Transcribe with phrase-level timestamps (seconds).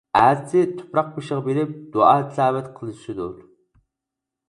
[0.19, 3.33] ئەتىسى تۇپراق بېشىغا بېرىپ دۇئا-تىلاۋەت قىلىشىدۇ.